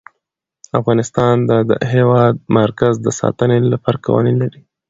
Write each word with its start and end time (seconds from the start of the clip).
افغانستان 0.79 1.35
د 1.49 1.51
د 1.69 1.71
هېواد 1.93 2.35
مرکز 2.59 2.93
د 3.01 3.07
ساتنې 3.19 3.57
لپاره 3.73 4.01
قوانین 4.05 4.35
لري. 4.43 4.61